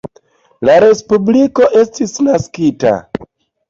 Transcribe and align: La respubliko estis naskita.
La 0.69 0.77
respubliko 0.85 1.71
estis 1.85 2.19
naskita. 2.31 2.99